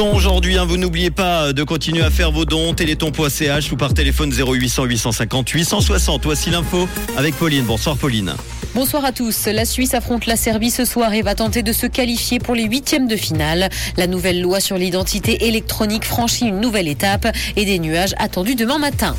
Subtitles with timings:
[0.00, 0.56] Aujourd'hui.
[0.56, 0.64] Hein.
[0.64, 2.72] Vous n'oubliez pas de continuer à faire vos dons.
[2.72, 6.24] Téléthon.ch ou par téléphone 0800 850 860.
[6.24, 7.64] Voici l'info avec Pauline.
[7.64, 8.32] Bonsoir Pauline.
[8.74, 9.46] Bonsoir à tous.
[9.46, 12.64] La Suisse affronte la Serbie ce soir et va tenter de se qualifier pour les
[12.64, 13.68] huitièmes de finale.
[13.98, 17.26] La nouvelle loi sur l'identité électronique franchit une nouvelle étape
[17.56, 19.14] et des nuages attendus demain matin.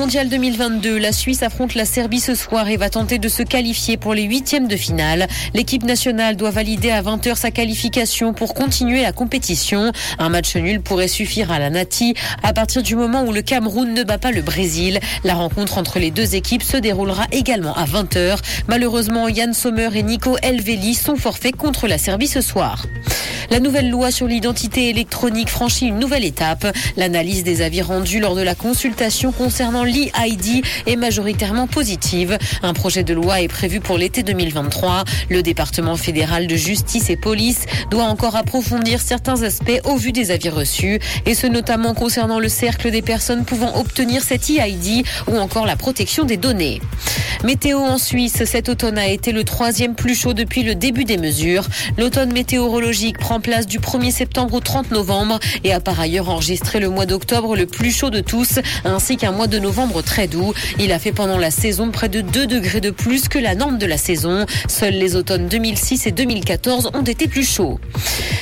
[0.00, 3.98] Mondial 2022, la Suisse affronte la Serbie ce soir et va tenter de se qualifier
[3.98, 5.28] pour les huitièmes de finale.
[5.52, 9.92] L'équipe nationale doit valider à 20h sa qualification pour continuer la compétition.
[10.18, 13.92] Un match nul pourrait suffire à la Nati à partir du moment où le Cameroun
[13.92, 15.00] ne bat pas le Brésil.
[15.22, 18.38] La rencontre entre les deux équipes se déroulera également à 20h.
[18.68, 22.86] Malheureusement, Yann Sommer et Nico Elveli sont forfaits contre la Serbie ce soir.
[23.50, 26.66] La nouvelle loi sur l'identité électronique franchit une nouvelle étape.
[26.96, 32.38] L'analyse des avis rendus lors de la consultation concernant l'e-ID est majoritairement positive.
[32.62, 35.02] Un projet de loi est prévu pour l'été 2023.
[35.30, 40.30] Le département fédéral de justice et police doit encore approfondir certains aspects au vu des
[40.30, 45.36] avis reçus, et ce notamment concernant le cercle des personnes pouvant obtenir cet e-ID ou
[45.38, 46.80] encore la protection des données.
[47.42, 51.16] Météo en Suisse, cet automne a été le troisième plus chaud depuis le début des
[51.16, 51.66] mesures.
[51.96, 56.80] L'automne météorologique prend place du 1er septembre au 30 novembre et a par ailleurs enregistré
[56.80, 60.52] le mois d'octobre le plus chaud de tous, ainsi qu'un mois de novembre très doux.
[60.78, 63.78] Il a fait pendant la saison près de 2 degrés de plus que la norme
[63.78, 64.46] de la saison.
[64.68, 67.80] Seuls les automnes 2006 et 2014 ont été plus chauds.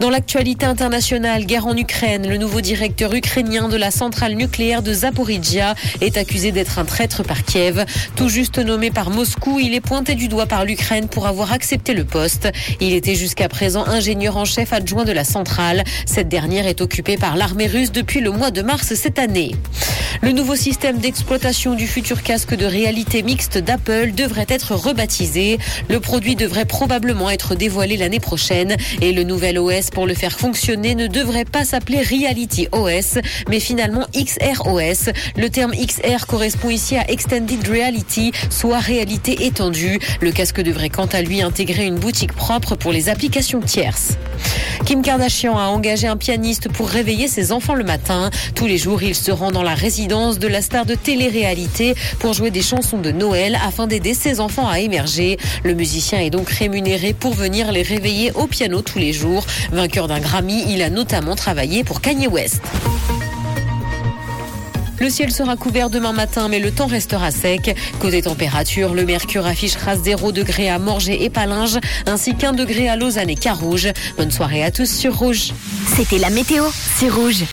[0.00, 4.92] Dans l'actualité internationale, guerre en Ukraine, le nouveau directeur ukrainien de la centrale nucléaire de
[4.94, 7.84] Zaporizhia est accusé d'être un traître par Kiev.
[8.16, 11.92] Tout juste nommé par Moscou, il est pointé du doigt par l'Ukraine pour avoir accepté
[11.92, 12.48] le poste.
[12.80, 15.84] Il était jusqu'à présent ingénieur en chef adjoint de la centrale.
[16.06, 19.54] Cette dernière est occupée par l'armée russe depuis le mois de mars cette année.
[20.22, 25.58] Le nouveau système d'exploitation du futur casque de réalité mixte d'Apple devrait être rebaptisé.
[25.88, 30.38] Le produit devrait probablement être dévoilé l'année prochaine et le nouvel OS pour le faire
[30.38, 35.10] fonctionner ne devrait pas s'appeler Reality OS, mais finalement XR OS.
[35.36, 39.98] Le terme XR correspond ici à Extended Reality, soit réalité étendue.
[40.20, 44.16] Le casque devrait quant à lui intégrer une boutique propre pour les applications tierces.
[44.84, 48.30] Kim Kardashian a engagé un pianiste pour réveiller ses enfants le matin.
[48.54, 52.32] Tous les jours, il se rend dans la résidence de la star de télé-réalité pour
[52.32, 55.38] jouer des chansons de Noël afin d'aider ses enfants à émerger.
[55.64, 59.44] Le musicien est donc rémunéré pour venir les réveiller au piano tous les jours.
[59.72, 62.62] Vainqueur d'un Grammy, il a notamment travaillé pour Kanye West.
[65.00, 67.74] Le ciel sera couvert demain matin, mais le temps restera sec.
[68.00, 72.96] Côté température, le mercure affichera 0 degré à Morges et Palinges, ainsi qu'un degré à
[72.96, 73.88] Lausanne et Carouge.
[74.18, 75.52] Bonne soirée à tous sur Rouge.
[75.96, 76.64] C'était la météo,
[76.98, 77.44] c'est Rouge.